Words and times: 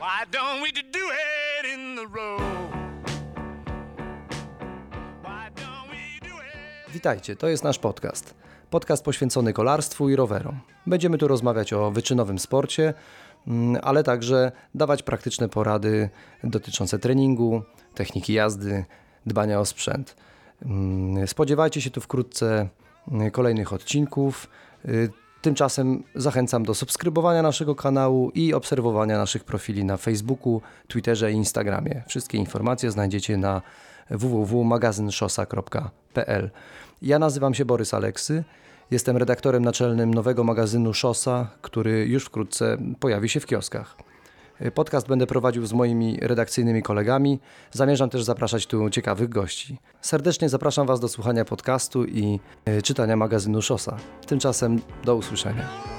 Why 0.00 0.24
don't 0.32 0.62
we 0.62 0.72
do 0.72 1.06
it 1.60 1.74
in 1.74 1.96
the 1.96 2.18
road? 2.18 2.42
Witajcie, 6.92 7.36
to 7.36 7.48
jest 7.48 7.64
nasz 7.64 7.78
podcast. 7.78 8.34
Podcast 8.70 9.04
poświęcony 9.04 9.52
kolarstwu 9.52 10.08
i 10.08 10.16
rowerom. 10.16 10.60
Będziemy 10.86 11.18
tu 11.18 11.28
rozmawiać 11.28 11.72
o 11.72 11.90
wyczynowym 11.90 12.38
sporcie, 12.38 12.94
mm, 13.46 13.80
ale 13.84 14.02
także 14.04 14.52
dawać 14.74 15.02
praktyczne 15.02 15.48
porady 15.48 16.10
dotyczące 16.44 16.98
treningu, 16.98 17.62
techniki 17.94 18.32
jazdy, 18.32 18.84
dbania 19.26 19.60
o 19.60 19.64
sprzęt. 19.64 20.16
Mm, 20.62 21.28
Spodziewajcie 21.28 21.80
się 21.80 21.90
tu 21.90 22.00
wkrótce 22.00 22.68
mm, 23.08 23.30
kolejnych 23.30 23.72
odcinków. 23.72 24.48
Tymczasem 25.42 26.02
zachęcam 26.14 26.62
do 26.62 26.74
subskrybowania 26.74 27.42
naszego 27.42 27.74
kanału 27.74 28.30
i 28.34 28.54
obserwowania 28.54 29.18
naszych 29.18 29.44
profili 29.44 29.84
na 29.84 29.96
Facebooku, 29.96 30.62
Twitterze 30.88 31.32
i 31.32 31.34
Instagramie. 31.34 32.02
Wszystkie 32.06 32.38
informacje 32.38 32.90
znajdziecie 32.90 33.36
na 33.36 33.62
www.magazynszosa.pl. 34.10 36.50
Ja 37.02 37.18
nazywam 37.18 37.54
się 37.54 37.64
Borys 37.64 37.94
Aleksy. 37.94 38.44
Jestem 38.90 39.16
redaktorem 39.16 39.64
naczelnym 39.64 40.14
nowego 40.14 40.44
magazynu 40.44 40.94
Szosa, 40.94 41.48
który 41.62 42.06
już 42.06 42.24
wkrótce 42.24 42.78
pojawi 43.00 43.28
się 43.28 43.40
w 43.40 43.46
kioskach. 43.46 43.96
Podcast 44.74 45.08
będę 45.08 45.26
prowadził 45.26 45.66
z 45.66 45.72
moimi 45.72 46.18
redakcyjnymi 46.22 46.82
kolegami. 46.82 47.40
Zamierzam 47.70 48.10
też 48.10 48.22
zapraszać 48.22 48.66
tu 48.66 48.90
ciekawych 48.90 49.28
gości. 49.28 49.78
Serdecznie 50.00 50.48
zapraszam 50.48 50.86
Was 50.86 51.00
do 51.00 51.08
słuchania 51.08 51.44
podcastu 51.44 52.04
i 52.04 52.40
e, 52.64 52.82
czytania 52.82 53.16
magazynu 53.16 53.62
Szosa. 53.62 53.96
Tymczasem 54.26 54.80
do 55.04 55.16
usłyszenia. 55.16 55.89